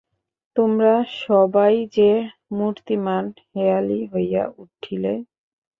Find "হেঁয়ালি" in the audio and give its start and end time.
3.49-3.99